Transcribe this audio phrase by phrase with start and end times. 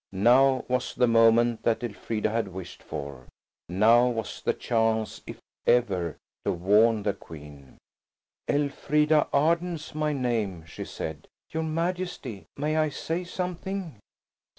[0.13, 3.27] Now was the moment that Elfrida had wished for,
[3.69, 7.77] now was the chance, if ever, to warn the Queen.
[8.49, 11.27] "Elfrida Arden's my name," she said.
[11.51, 13.99] "Your Majesty, may I say something?"